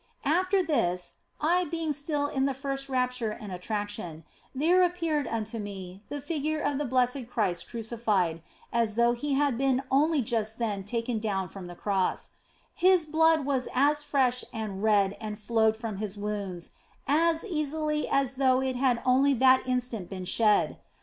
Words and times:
After 0.25 0.63
this 0.63 1.13
(I 1.39 1.65
being 1.65 1.93
still 1.93 2.25
in 2.25 2.47
the 2.47 2.55
first 2.55 2.89
rapture 2.89 3.29
and 3.29 3.51
attrac 3.53 3.89
tion), 3.89 4.23
there 4.55 4.81
appeared 4.81 5.27
unto 5.27 5.59
me 5.59 6.01
the 6.09 6.19
figure 6.19 6.59
of 6.59 6.79
the 6.79 6.85
Blessed 6.85 7.27
Christ 7.27 7.69
Crucified, 7.69 8.41
as 8.73 8.95
though 8.95 9.11
He 9.11 9.35
had 9.35 9.59
been 9.59 9.83
only 9.91 10.23
just 10.23 10.57
then 10.57 10.83
taken 10.83 11.19
down 11.19 11.49
from 11.49 11.67
the 11.67 11.75
Cross; 11.75 12.31
His 12.73 13.05
blood 13.05 13.45
was 13.45 13.67
as 13.75 14.01
fresh 14.01 14.43
and 14.51 14.81
red 14.81 15.15
and 15.21 15.37
flowed 15.37 15.77
from 15.77 15.97
His 15.97 16.17
wounds 16.17 16.71
as 17.07 17.45
easily 17.45 18.09
as 18.09 18.37
though 18.37 18.59
it 18.59 18.77
had 18.77 19.03
only 19.05 19.35
that 19.35 19.67
instant 19.67 20.09
been 20.09 20.25
shed. 20.25 20.79